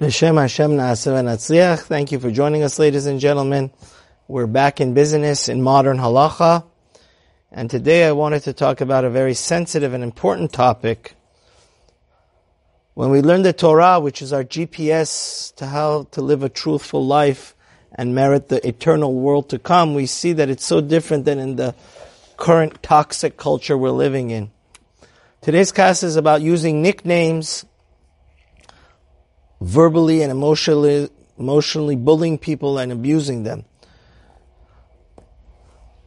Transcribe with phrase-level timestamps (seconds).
[0.00, 1.76] B'Shem Hashem.
[1.76, 3.72] Thank you for joining us, ladies and gentlemen.
[4.28, 6.64] We're back in business in modern halacha.
[7.50, 11.16] And today I wanted to talk about a very sensitive and important topic.
[12.94, 17.04] When we learn the Torah, which is our GPS to how to live a truthful
[17.04, 17.56] life
[17.92, 21.56] and merit the eternal world to come, we see that it's so different than in
[21.56, 21.74] the
[22.36, 24.52] current toxic culture we're living in.
[25.40, 27.64] Today's class is about using nicknames
[29.60, 33.64] verbally and emotionally, emotionally bullying people and abusing them.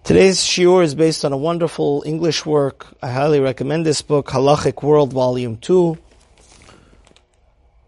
[0.03, 2.87] Today's shiur is based on a wonderful English work.
[3.03, 5.97] I highly recommend this book, Halachic World, Volume 2,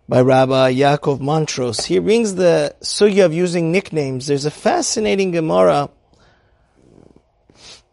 [0.08, 1.86] by Rabbi Yaakov Montrose.
[1.86, 4.28] He brings the sugya of using nicknames.
[4.28, 5.90] There's a fascinating Gemara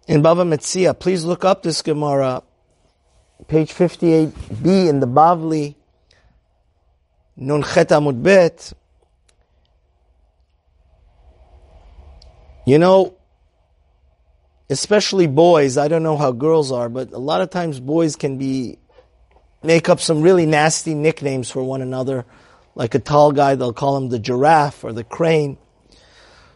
[0.06, 0.96] in Bava Metzia.
[0.98, 2.42] Please look up this Gemara,
[3.48, 5.76] page 58b in the Bavli.
[12.66, 13.14] You know,
[14.68, 18.36] especially boys, I don't know how girls are, but a lot of times boys can
[18.36, 18.78] be,
[19.62, 22.26] make up some really nasty nicknames for one another.
[22.74, 25.56] Like a tall guy, they'll call him the giraffe or the crane.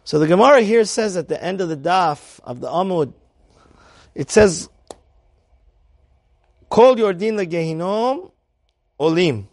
[0.03, 3.11] So the Gemara here says at the end of the daf of the Amud,
[4.13, 4.69] it says,
[6.69, 8.31] Kol Yordin Gehinom
[8.99, 9.47] Olim.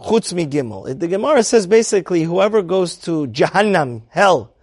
[0.00, 0.98] Chutz mi gimel.
[0.98, 4.54] The Gemara says basically whoever goes to Jahannam, hell,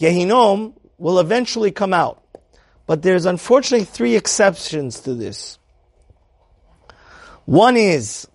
[0.00, 2.22] Gehinom, will eventually come out.
[2.86, 5.58] But there's unfortunately three exceptions to this.
[7.46, 8.26] One is,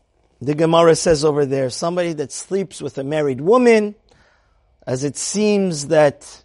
[0.41, 3.95] the Gemara says over there, somebody that sleeps with a married woman,
[4.87, 6.43] as it seems that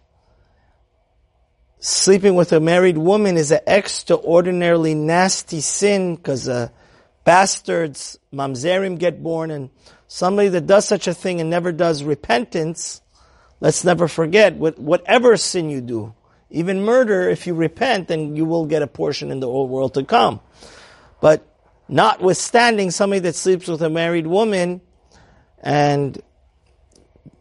[1.79, 6.69] sleeping with a married woman is an extraordinarily nasty sin because uh,
[7.25, 9.69] bastards, mamzerim get born, and
[10.07, 13.01] somebody that does such a thing and never does repentance,
[13.59, 16.13] let's never forget, whatever sin you do,
[16.49, 19.95] even murder, if you repent, then you will get a portion in the old world
[19.95, 20.39] to come.
[21.19, 21.45] But
[21.89, 24.79] notwithstanding somebody that sleeps with a married woman
[25.61, 26.21] and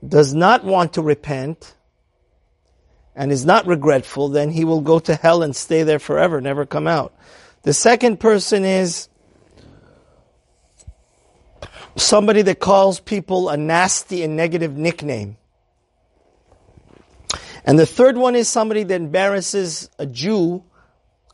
[0.06, 1.74] does not want to repent
[3.14, 6.66] and is not regretful, then he will go to hell and stay there forever, never
[6.66, 7.14] come out.
[7.62, 9.08] The second person is
[11.96, 15.36] somebody that calls people a nasty and negative nickname.
[17.64, 20.62] And the third one is somebody that embarrasses a Jew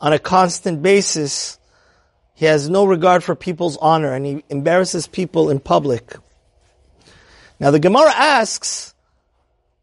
[0.01, 1.59] on a constant basis.
[2.35, 6.15] He has no regard for people's honor and he embarrasses people in public.
[7.59, 8.95] Now the Gemara asks,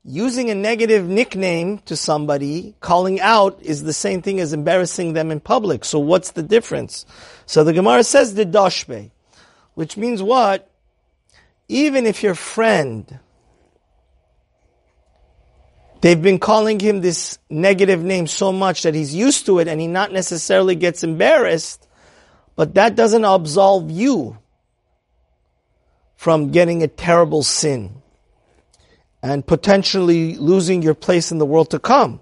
[0.04, 5.32] using a negative nickname to somebody, calling out, is the same thing as embarrassing them
[5.32, 5.84] in public.
[5.84, 7.06] So what's the difference?
[7.46, 9.12] So the Gemara says the dashbe.
[9.78, 10.72] Which means what?
[11.68, 13.20] Even if your friend,
[16.02, 19.80] they've been calling him this negative name so much that he's used to it and
[19.80, 21.88] he not necessarily gets embarrassed,
[22.56, 24.40] but that doesn't absolve you
[26.16, 28.02] from getting a terrible sin
[29.22, 32.20] and potentially losing your place in the world to come.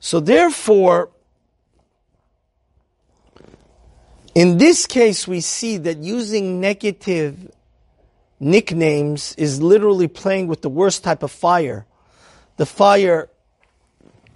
[0.00, 1.10] So therefore,
[4.36, 7.50] In this case, we see that using negative
[8.38, 11.86] nicknames is literally playing with the worst type of fire.
[12.58, 13.30] The fire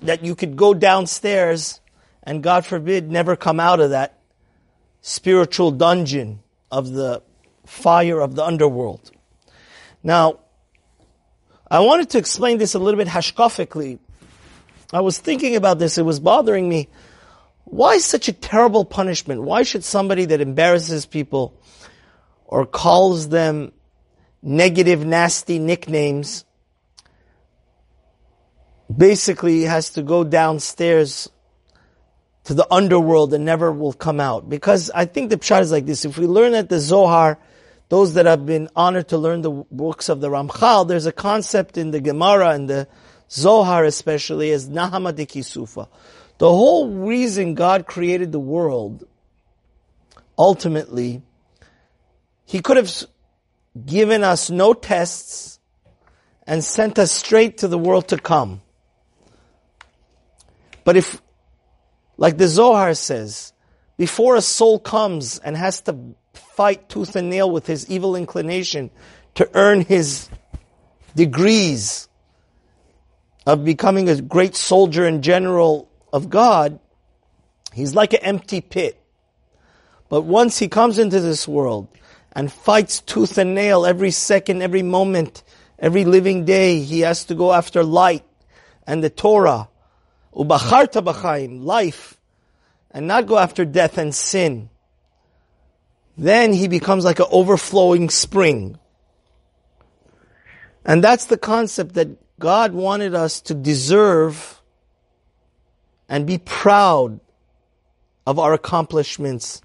[0.00, 1.82] that you could go downstairs
[2.22, 4.18] and God forbid never come out of that
[5.02, 6.40] spiritual dungeon
[6.70, 7.22] of the
[7.66, 9.10] fire of the underworld.
[10.02, 10.40] Now,
[11.70, 13.98] I wanted to explain this a little bit hashkafically.
[14.94, 16.88] I was thinking about this, it was bothering me.
[17.64, 19.42] Why such a terrible punishment?
[19.42, 21.54] Why should somebody that embarrasses people
[22.46, 23.72] or calls them
[24.42, 26.44] negative, nasty nicknames
[28.94, 31.28] basically has to go downstairs
[32.44, 34.48] to the underworld and never will come out?
[34.48, 36.04] Because I think the pshat is like this.
[36.04, 37.38] If we learn at the Zohar,
[37.88, 41.76] those that have been honored to learn the books of the Ramchal, there's a concept
[41.76, 42.88] in the Gemara and the
[43.30, 45.88] Zohar especially as Nahama de Kisufa.
[46.40, 49.06] The whole reason God created the world,
[50.38, 51.20] ultimately,
[52.46, 52.90] He could have
[53.84, 55.60] given us no tests
[56.46, 58.62] and sent us straight to the world to come.
[60.82, 61.20] But if,
[62.16, 63.52] like the Zohar says,
[63.98, 68.90] before a soul comes and has to fight tooth and nail with his evil inclination
[69.34, 70.30] to earn his
[71.14, 72.08] degrees
[73.46, 76.78] of becoming a great soldier and general of God,
[77.72, 79.00] he's like an empty pit.
[80.08, 81.88] But once he comes into this world
[82.32, 85.42] and fights tooth and nail every second, every moment,
[85.80, 86.80] every living day.
[86.80, 88.24] He has to go after light
[88.86, 89.68] and the Torah.
[90.34, 92.16] Ubacharta b'chaim, life,
[92.90, 94.68] and not go after death and sin.
[96.16, 98.78] Then he becomes like an overflowing spring.
[100.84, 102.08] And that's the concept that
[102.38, 104.59] God wanted us to deserve
[106.10, 107.20] and be proud
[108.26, 109.62] of our accomplishments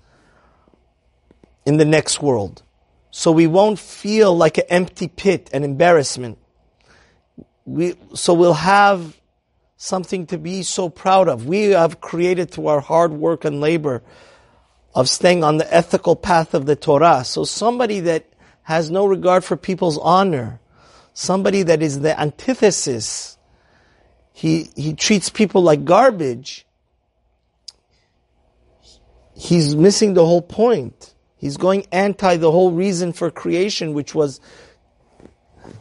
[1.66, 2.62] in the next world.
[3.10, 6.38] So we won't feel like an empty pit, an embarrassment.
[7.66, 9.20] We, so we'll have
[9.76, 11.48] something to be so proud of.
[11.48, 14.04] We have created through our hard work and labor
[14.94, 17.24] of staying on the ethical path of the Torah.
[17.26, 18.30] So somebody that
[18.64, 20.60] has no regard for people's honor,
[21.14, 23.35] somebody that is the antithesis,
[24.36, 26.66] he, he treats people like garbage,
[29.34, 31.16] he's missing the whole point.
[31.38, 34.42] He's going anti the whole reason for creation, which was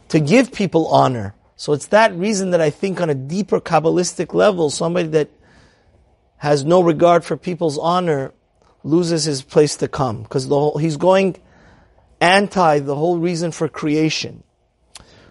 [0.07, 1.35] to give people honor.
[1.57, 5.29] So it's that reason that I think on a deeper Kabbalistic level, somebody that
[6.37, 8.31] has no regard for people's honor
[8.83, 10.23] loses his place to come.
[10.23, 11.35] Because the he's going
[12.21, 14.43] anti the whole reason for creation.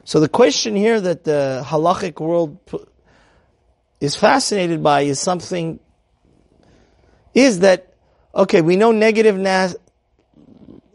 [0.05, 2.59] So the question here that the halachic world
[4.01, 5.81] is fascinated by is something,
[7.33, 7.95] is that,
[8.35, 9.77] okay, we know negative nas-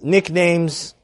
[0.01, 0.96] nicknames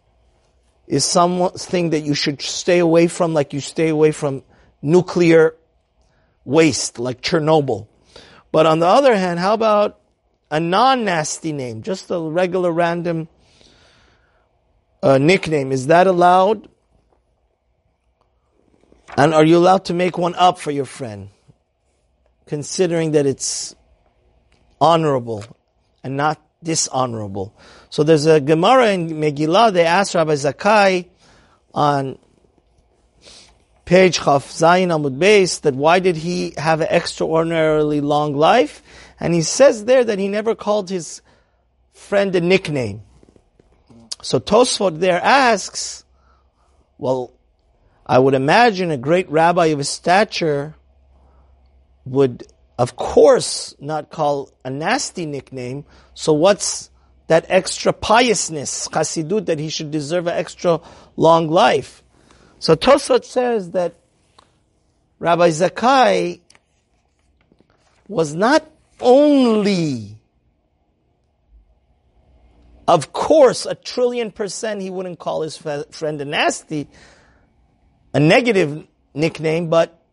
[0.88, 4.44] is something that you should stay away from, like you stay away from
[4.82, 5.56] nuclear
[6.44, 7.88] waste, like Chernobyl.
[8.52, 10.00] But on the other hand, how about
[10.52, 13.28] a non-nasty name, just a regular random
[15.02, 15.72] uh, nickname?
[15.72, 16.70] Is that allowed?
[19.18, 21.30] And are you allowed to make one up for your friend,
[22.46, 23.76] considering that it's
[24.80, 25.44] honorable
[26.04, 27.56] and not dishonorable?
[27.90, 31.08] So there's a Gemara in Megillah, they asked Rabbi Zakai
[31.74, 32.18] on
[33.86, 38.82] page Chaf Zayin Amud Beis that why did he have an extraordinarily long life?
[39.20, 41.22] And he says there that he never called his
[41.94, 43.04] friend a nickname.
[44.22, 46.04] So Tosfot there asks,
[46.98, 47.32] well,
[48.06, 50.76] I would imagine a great rabbi of his stature
[52.06, 52.46] would,
[52.78, 55.86] of course, not call a nasty nickname.
[56.14, 56.90] So what's
[57.28, 60.80] that extra piousness, chassidut, that he should deserve an extra
[61.16, 62.04] long life.
[62.60, 63.96] So Tosfot says that
[65.20, 66.42] Rabbi Zakai
[68.08, 68.70] was not
[69.02, 70.20] only,
[72.88, 76.88] of course, a trillion percent he wouldn't call his friend a nasty,
[78.14, 78.86] a negative
[79.16, 80.05] nickname, but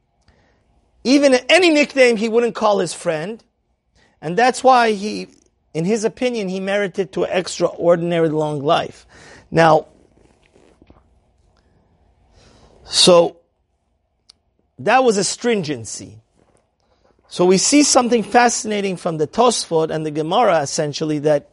[1.05, 3.43] even any nickname he wouldn't call his friend.
[4.21, 5.29] And that's why he
[5.75, 9.07] in his opinion, he merited to an extraordinary long life.
[9.51, 9.87] Now,
[12.85, 13.39] so
[14.79, 16.19] that was a stringency.
[17.29, 21.49] So we see something fascinating from the Tosfot and the Gemara, essentially, that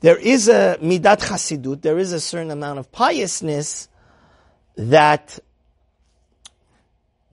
[0.00, 3.88] there is a midat chasidut, there is a certain amount of piousness
[4.76, 5.38] that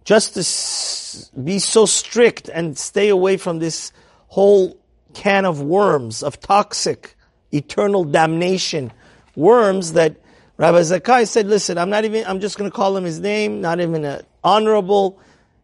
[0.04, 3.92] just to be so strict and stay away from this
[4.28, 4.78] whole
[5.14, 7.16] can of worms, of toxic,
[7.52, 8.92] eternal damnation
[9.36, 10.16] worms that
[10.58, 13.62] Rabbi Zakai said, listen, I'm not even, I'm just going to call him his name,
[13.62, 15.20] not even an honorable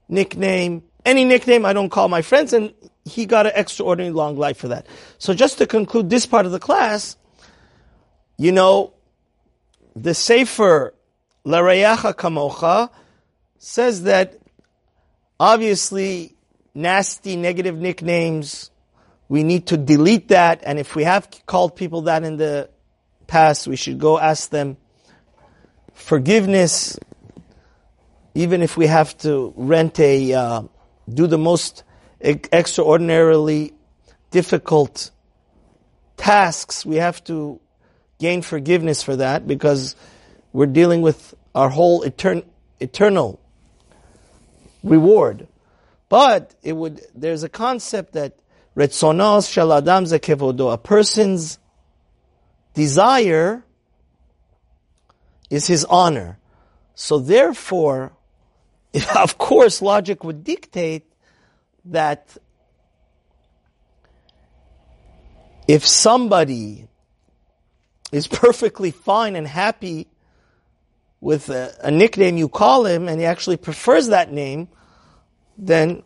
[0.10, 0.84] nickname.
[1.06, 2.74] Any nickname I don't call my friends, and
[3.06, 4.88] he got an extraordinary long life for that.
[5.18, 7.16] So just to conclude this part of the class,
[8.38, 8.94] you know,
[9.96, 10.94] the Sefer
[11.46, 12.90] L'Reyacha Kamocha
[13.60, 14.40] says that
[15.40, 16.36] obviously
[16.74, 18.72] nasty negative nicknames
[19.30, 20.62] we need to delete that.
[20.64, 22.70] And if we have called people that in the
[23.28, 24.78] past, we should go ask them
[25.94, 26.98] forgiveness,
[28.34, 30.62] even if we have to rent a, uh,
[31.12, 31.84] do the most
[32.22, 33.74] extraordinarily
[34.32, 35.12] difficult
[36.16, 37.60] tasks, we have to
[38.20, 39.96] gain forgiveness for that because
[40.54, 42.46] we're dealing with our whole etern-
[42.80, 43.40] eternal
[44.90, 45.48] reward.
[46.10, 48.38] But it would, there's a concept that
[48.76, 50.72] Retzonos shel adam zekevodo.
[50.72, 51.60] A person's
[52.74, 53.64] desire
[55.50, 56.38] is his honor.
[56.96, 58.14] So therefore,
[59.16, 61.06] of course, logic would dictate
[61.86, 62.38] that
[65.68, 66.88] if somebody
[68.12, 70.08] is perfectly fine and happy
[71.20, 74.70] with a, a, nickname you call him and he actually prefers that name,
[75.58, 76.04] then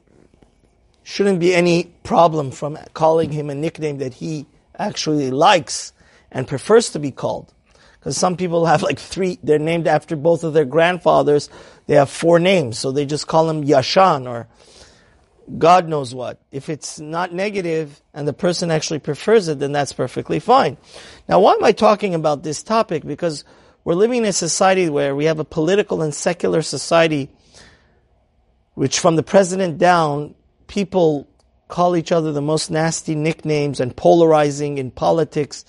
[1.04, 4.46] shouldn't be any problem from calling him a nickname that he
[4.78, 5.94] actually likes
[6.32, 7.54] and prefers to be called.
[8.00, 11.50] Because some people have like three, they're named after both of their grandfathers.
[11.86, 14.48] They have four names, so they just call them Yashan or
[15.58, 16.40] God knows what.
[16.52, 20.78] If it's not negative and the person actually prefers it, then that's perfectly fine.
[21.28, 23.06] Now, why am I talking about this topic?
[23.06, 23.44] Because
[23.84, 27.30] we're living in a society where we have a political and secular society,
[28.82, 30.34] which from the president down,
[30.66, 31.28] people
[31.68, 35.66] call each other the most nasty nicknames and polarizing in politics.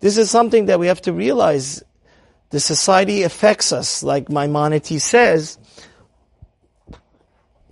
[0.00, 1.82] This is something that we have to realize.
[2.50, 5.56] The society affects us, like Maimonides says.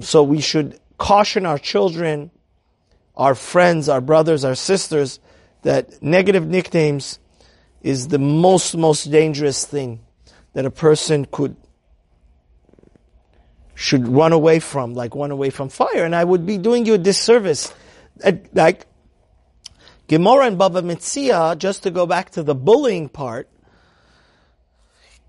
[0.00, 2.30] So we should caution our children,
[3.18, 5.20] our friends, our brothers, our sisters,
[5.60, 7.18] that negative nicknames
[7.82, 10.00] is the most, most dangerous thing
[10.54, 11.54] that a person could,
[13.80, 16.04] should run away from, like run away from fire.
[16.04, 17.72] And I would be doing you a disservice.
[18.52, 18.86] Like,
[20.06, 23.48] Gemara and Bava Metzia, just to go back to the bullying part,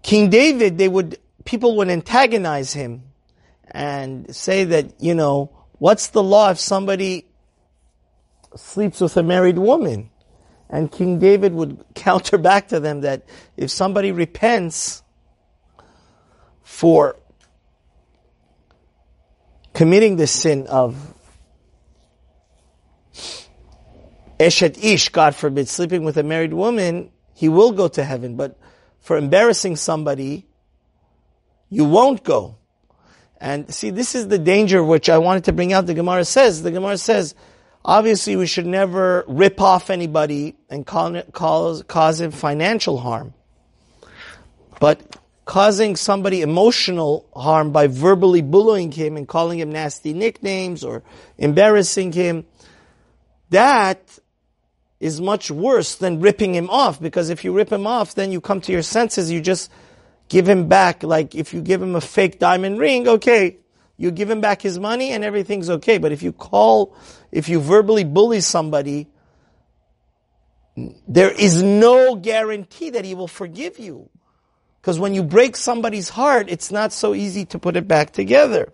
[0.03, 3.03] King David, they would, people would antagonize him
[3.69, 7.25] and say that, you know, What's the law if somebody
[8.55, 10.11] sleeps with a married woman?
[10.69, 13.23] And King David would counter back to them that
[13.57, 15.01] if somebody repents
[16.61, 17.15] for
[19.73, 20.95] committing the sin of
[24.39, 28.35] Eshet Ish, God forbid, sleeping with a married woman, he will go to heaven.
[28.35, 28.57] But
[28.99, 30.47] for embarrassing somebody,
[31.69, 32.57] you won't go.
[33.39, 35.85] And see, this is the danger which I wanted to bring out.
[35.87, 37.35] The Gemara says, the Gemara says,
[37.83, 43.33] obviously we should never rip off anybody and cause, cause him financial harm.
[44.79, 51.03] But causing somebody emotional harm by verbally bullying him and calling him nasty nicknames or
[51.37, 52.45] embarrassing him,
[53.49, 54.19] that
[54.99, 58.39] is much worse than ripping him off because if you rip him off, then you
[58.39, 59.71] come to your senses, you just
[60.29, 63.57] give him back, like if you give him a fake diamond ring, okay,
[63.97, 65.97] you give him back his money and everything's okay.
[65.97, 66.95] But if you call,
[67.31, 69.07] if you verbally bully somebody,
[71.07, 74.09] there is no guarantee that he will forgive you.
[74.81, 78.73] Because when you break somebody's heart, it's not so easy to put it back together.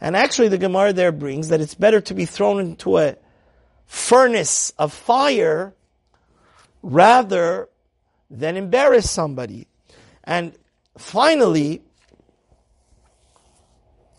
[0.00, 3.16] And actually the Gemara there brings that it's better to be thrown into a
[3.86, 5.74] furnace of fire
[6.82, 7.68] rather
[8.30, 9.66] than embarrass somebody.
[10.22, 10.54] And
[10.96, 11.82] finally,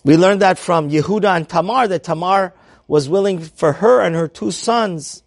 [0.04, 2.54] we learned that from Yehuda and Tamar, that Tamar
[2.88, 5.24] was willing for her and her two sons,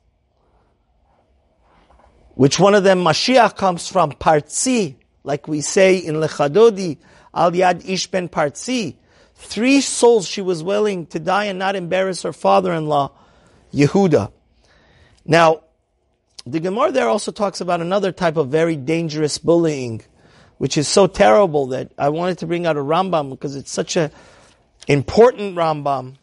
[2.34, 6.98] which one of them Mashiach comes from, Partzi, like we say in Lechadodi,
[7.34, 8.94] Al Yad Ish ben Partzi.
[9.34, 13.10] Three souls she was willing to die and not embarrass her father-in-law,
[13.72, 14.30] Yehuda.
[15.26, 15.62] Now,
[16.46, 20.02] the Gemara there also talks about another type of very dangerous bullying
[20.58, 23.96] which is so terrible that I wanted to bring out a Rambam because it's such
[23.96, 24.10] a
[24.86, 26.14] important Rambam.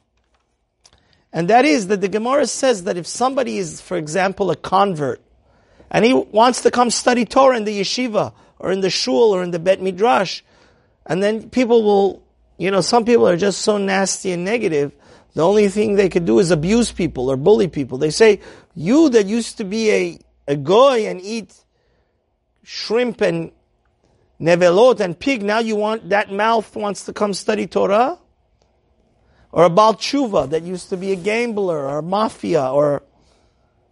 [1.33, 5.21] And that is that the Gemara says that if somebody is, for example, a convert,
[5.89, 9.43] and he wants to come study Torah in the yeshiva, or in the shul, or
[9.43, 10.41] in the bet midrash,
[11.05, 12.23] and then people will,
[12.57, 14.93] you know, some people are just so nasty and negative,
[15.33, 17.97] the only thing they could do is abuse people or bully people.
[17.97, 18.41] They say,
[18.75, 21.53] you that used to be a, a goy and eat
[22.63, 23.51] shrimp and
[24.39, 28.19] nevelot and pig, now you want, that mouth wants to come study Torah?
[29.51, 33.03] Or a Tshuva that used to be a gambler or mafia or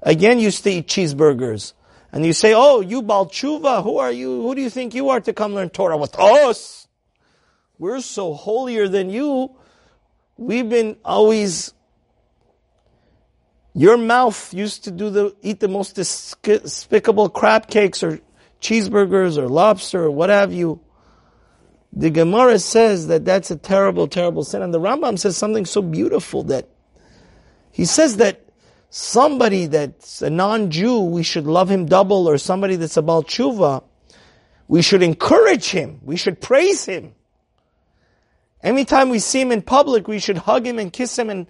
[0.02, 1.74] again used to eat cheeseburgers.
[2.12, 5.10] And you say, oh, you Baal Tshuva, who are you, who do you think you
[5.10, 6.88] are to come learn Torah with us?
[7.78, 9.56] We're so holier than you.
[10.38, 11.74] We've been always
[13.74, 18.20] your mouth used to do the eat the most despicable crab cakes or
[18.60, 20.82] cheeseburgers or lobster or what have you.
[21.94, 24.62] The Gemara says that that's a terrible, terrible sin.
[24.62, 26.68] And the Rambam says something so beautiful that
[27.72, 28.49] he says that
[28.90, 33.84] somebody that's a non-Jew, we should love him double, or somebody that's a Baal Tshuva,
[34.68, 36.00] we should encourage him.
[36.04, 37.14] We should praise him.
[38.62, 41.48] Anytime we see him in public, we should hug him and kiss him and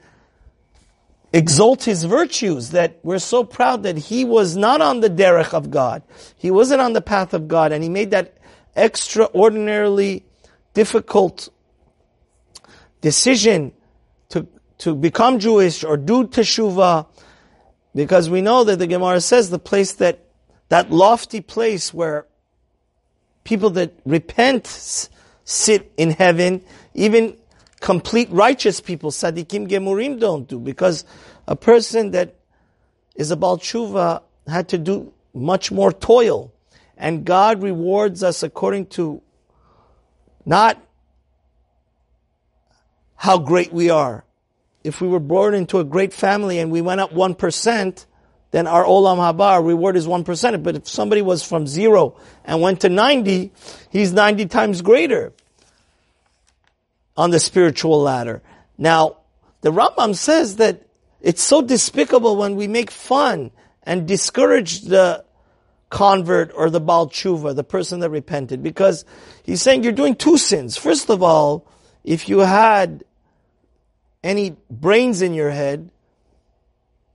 [1.31, 5.69] exalt his virtues, that we're so proud that he was not on the derech of
[5.69, 6.01] God.
[6.35, 8.37] He wasn't on the path of God, and he made that
[8.75, 10.23] extraordinarily
[10.73, 11.49] difficult
[13.01, 13.73] decision
[14.29, 14.47] to,
[14.79, 17.05] to become Jewish or do teshuvah,
[17.95, 20.19] because we know that the Gemara says the place that,
[20.69, 22.25] that lofty place where
[23.43, 24.67] people that repent
[25.43, 26.61] sit in heaven,
[26.93, 27.35] even
[27.79, 31.05] complete righteous people, sadikim gemurim don't do, because
[31.47, 32.35] a person that
[33.15, 36.53] is a Baal Tshuva had to do much more toil.
[36.99, 39.21] and God rewards us according to
[40.45, 40.77] not
[43.15, 44.25] how great we are.
[44.83, 48.05] If we were born into a great family and we went up 1%,
[48.51, 50.63] then our olam haba, our reward is 1%.
[50.63, 53.51] But if somebody was from zero and went to 90,
[53.89, 55.33] he's 90 times greater
[57.15, 58.41] on the spiritual ladder.
[58.77, 59.17] Now,
[59.61, 60.83] the Rambam says that
[61.21, 63.51] it's so despicable when we make fun
[63.83, 65.25] and discourage the
[65.89, 69.03] convert or the Baal Tshuva, the person that repented, because
[69.43, 70.77] he's saying you're doing two sins.
[70.77, 71.67] First of all,
[72.03, 73.03] if you had
[74.23, 75.89] any brains in your head,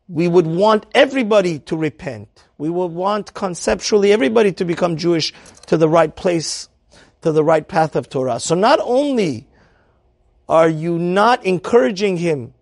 [0.08, 2.28] we would want everybody to repent.
[2.58, 5.32] We would want conceptually everybody to become Jewish
[5.66, 6.68] to the right place,
[7.22, 8.40] to the right path of Torah.
[8.40, 9.46] So not only
[10.48, 12.52] are you not encouraging him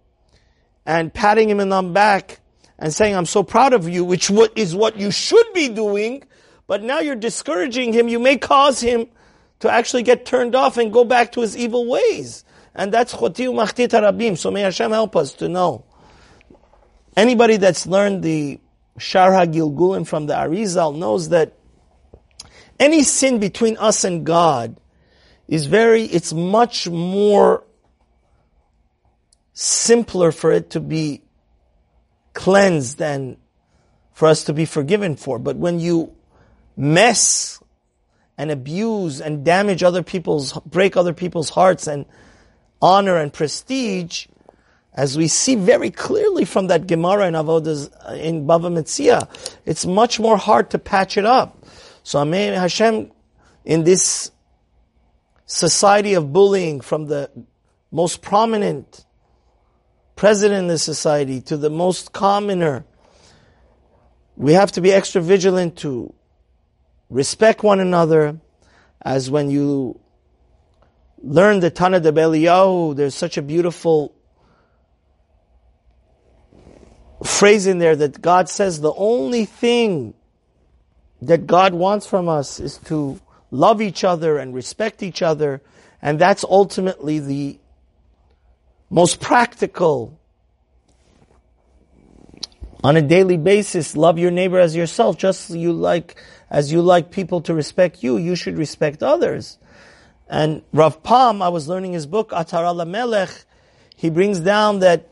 [0.87, 2.41] and patting him on the back
[2.79, 6.25] and saying, I'm so proud of you, which is what you should be doing,
[6.67, 8.09] but now you're discouraging him.
[8.09, 9.09] You may cause him
[9.61, 12.45] to actually get turned off and go back to his evil ways.
[12.75, 14.37] And that's choti umachtit harabim.
[14.37, 15.85] So may Hashem help us to know.
[17.17, 18.61] Anybody that's learned the
[18.99, 21.59] Shaar HaGilgulim from the Arizal knows that
[22.79, 24.77] any sin between us and God
[25.49, 27.65] is very, it's much more
[29.53, 31.23] simpler for it to be
[32.33, 33.37] cleansed and
[34.13, 35.39] for us to be forgiven for.
[35.39, 36.15] But when you
[36.77, 37.63] mess
[38.39, 42.07] and abuse and damage other people's, break other people's hearts and
[42.83, 44.27] honor and prestige,
[44.93, 49.29] as we see very clearly from that Gemara in Avodas, uh, in Bava Metzia,
[49.65, 51.65] it's much more hard to patch it up.
[52.03, 53.11] So Amen Hashem,
[53.65, 54.33] in this
[55.47, 57.31] society of bullying from the
[57.91, 59.07] most prominent
[60.17, 62.85] president in the society to the most commoner,
[64.37, 66.13] we have to be extra vigilant to
[67.09, 68.41] respect one another
[69.03, 70.01] as when you
[71.23, 74.15] learn the Tana de Beliyahu, there's such a beautiful
[77.25, 80.15] phrase in there that God says the only thing
[81.23, 83.21] that God wants from us is to
[83.51, 85.63] love each other and respect each other,
[86.01, 87.59] and that's ultimately the
[88.91, 90.19] most practical.
[92.83, 96.17] On a daily basis love your neighbor as yourself just you like
[96.51, 99.57] as you like people to respect you you should respect others
[100.33, 103.45] and Rav Pam I was learning his book Atar Melech
[103.95, 105.09] he brings down that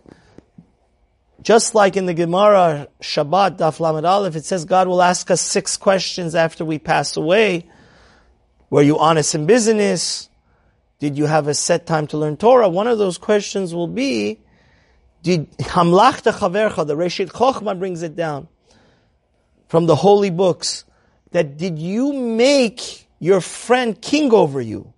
[1.42, 5.40] just like in the Gemara Shabbat Daf Lamed Aleph it says God will ask us
[5.40, 7.68] six questions after we pass away
[8.70, 10.30] were you honest in business
[11.00, 12.68] did you have a set time to learn Torah?
[12.68, 14.38] One of those questions will be,
[15.22, 18.48] did Hamlachta Chavercha, the Reshit Chochma brings it down
[19.66, 20.85] from the holy books,
[21.30, 24.92] that did you make your friend king over you?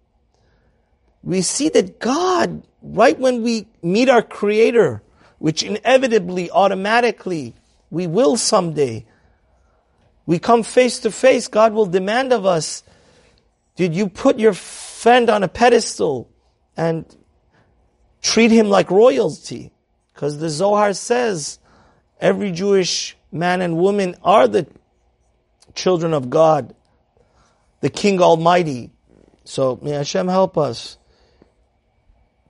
[1.23, 5.03] We see that God, right when we meet our Creator,
[5.39, 7.55] which inevitably, automatically,
[7.91, 9.07] we will someday,
[10.27, 12.85] we come face to face, God will demand of us,
[13.77, 16.31] did you put your friend on a pedestal
[16.77, 17.05] and
[18.23, 19.73] treat him like royalty.
[20.15, 21.59] Because the Zohar says
[22.21, 24.67] every Jewish man and woman are the
[25.75, 26.75] children of God,
[27.81, 28.93] the King Almighty.
[29.45, 30.99] So may Hashem help us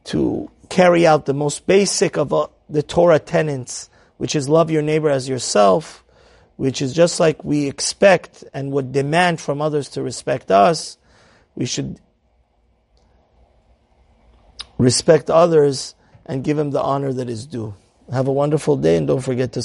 [0.04, 4.82] to carry out the most basic of uh, the Torah tenets, which is love your
[4.82, 6.04] neighbor as yourself,
[6.56, 10.98] which is just like we expect and would demand from others to respect us.
[11.54, 12.00] We should
[14.78, 15.94] respect others,
[16.26, 17.74] and give them the honor that is due.
[18.12, 19.62] Have a wonderful day and don't forget to